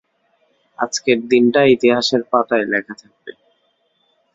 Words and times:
আজকের 0.79 1.17
দিনটা 1.27 1.61
ইতিহাসের 1.75 2.21
পাতায় 2.31 2.65
লেখা 2.65 2.93
থাকবে। 3.01 3.31